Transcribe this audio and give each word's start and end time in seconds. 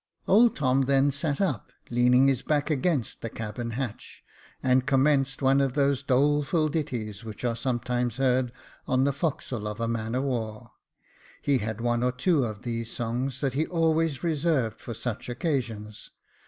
Old 0.27 0.55
Tom 0.55 0.85
then 0.85 1.11
sat 1.11 1.39
up, 1.39 1.71
leaning 1.91 2.25
his 2.25 2.41
back 2.41 2.71
against 2.71 3.21
the 3.21 3.29
cabin 3.29 3.69
hatch, 3.77 4.23
and 4.63 4.87
commenced 4.87 5.43
one 5.43 5.61
of 5.61 5.75
those 5.75 6.01
doleful 6.01 6.69
ditties 6.69 7.23
which 7.23 7.45
are 7.45 7.55
some 7.55 7.79
times 7.79 8.17
heard 8.17 8.51
on 8.87 9.03
the 9.03 9.13
forecastle 9.13 9.67
of 9.67 9.79
a 9.79 9.87
man 9.87 10.15
of 10.15 10.23
war; 10.23 10.71
he 11.39 11.59
had 11.59 11.79
one 11.81 12.01
or 12.01 12.11
two 12.11 12.43
of 12.43 12.63
these 12.63 12.89
songs 12.91 13.41
that 13.41 13.53
he 13.53 13.67
always 13.67 14.23
reserved 14.23 14.81
for 14.81 14.95
such 14.95 15.29
occasions. 15.29 16.09